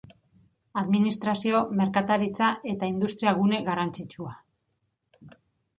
Administrazio, 0.81 1.61
merkataritza 1.81 2.49
eta 2.73 2.91
industria 2.95 3.35
gune 3.43 3.61
garrantzitsua. 3.69 4.37